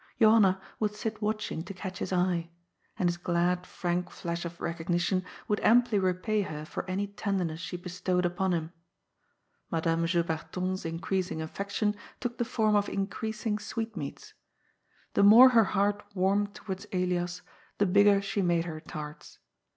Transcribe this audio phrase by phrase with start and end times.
[0.19, 2.49] Johanna would sit watching to catch his eye;
[2.97, 7.59] and his glad, frank fiash of recognition would amply repay her for any tender ness
[7.59, 8.73] she bestowed upon him.
[9.69, 14.33] Madame Juberton's increas ing affection took the form of increasing sweetmeats.
[15.13, 17.43] The more her heart warmed towards Elias,
[17.77, 19.37] the bigger she made her tarts.